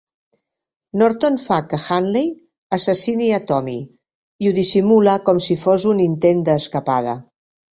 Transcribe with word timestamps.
Norton 1.01 1.35
fa 1.41 1.59
que 1.73 1.79
Hadley 1.81 2.31
assassini 2.79 3.29
a 3.39 3.41
Tommy 3.53 3.77
i 4.47 4.51
ho 4.53 4.57
dissimula 4.61 5.17
com 5.29 5.43
si 5.49 5.61
fos 5.67 5.87
un 5.95 6.03
intent 6.11 6.43
d'escapada. 6.49 7.17